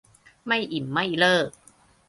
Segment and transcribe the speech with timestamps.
[0.47, 1.49] ไม่อิ่มไม่เลิก